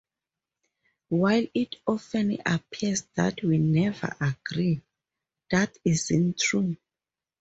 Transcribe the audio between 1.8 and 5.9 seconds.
often appears that we never agree, that